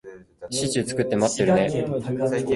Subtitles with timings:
[0.49, 1.69] シチュー作って待ってるね。